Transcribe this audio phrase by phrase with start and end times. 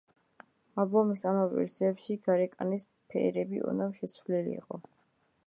[0.83, 4.83] ალბომის ამავე ვერსიებში გარეკანის ფერები ოდნავ შეცვლილი იყო.